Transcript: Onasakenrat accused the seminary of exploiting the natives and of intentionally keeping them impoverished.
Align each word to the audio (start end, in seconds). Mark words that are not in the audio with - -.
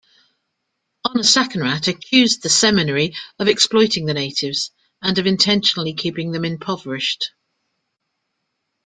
Onasakenrat 1.05 1.87
accused 1.87 2.41
the 2.41 2.49
seminary 2.49 3.13
of 3.37 3.47
exploiting 3.47 4.07
the 4.07 4.15
natives 4.15 4.71
and 4.99 5.19
of 5.19 5.27
intentionally 5.27 5.93
keeping 5.93 6.31
them 6.31 6.43
impoverished. 6.43 7.29